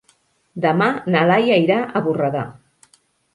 [0.63, 2.43] Demà na Laia irà a Borredà.